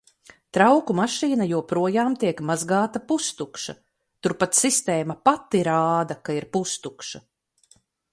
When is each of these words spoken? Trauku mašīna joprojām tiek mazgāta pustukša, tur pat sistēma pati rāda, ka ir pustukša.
Trauku 0.57 0.93
mašīna 0.99 1.45
joprojām 1.49 2.15
tiek 2.23 2.41
mazgāta 2.51 3.01
pustukša, 3.11 3.75
tur 4.25 4.35
pat 4.41 4.57
sistēma 4.61 5.17
pati 5.29 5.63
rāda, 5.69 6.19
ka 6.27 6.39
ir 6.39 6.49
pustukša. 6.59 7.23